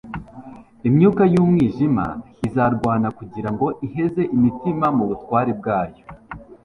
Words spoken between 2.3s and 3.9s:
izarwana kugira ngo